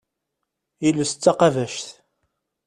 Iles 0.87 1.11
d 1.13 1.17
taqabact. 1.23 1.85